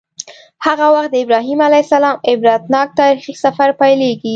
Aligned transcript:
هغه 0.65 0.85
وخت 0.93 1.09
د 1.11 1.15
ابراهیم 1.23 1.59
علیه 1.67 1.83
السلام 1.85 2.15
عبرتناک 2.31 2.87
تاریخي 3.01 3.33
سفر 3.43 3.69
پیلیږي. 3.81 4.29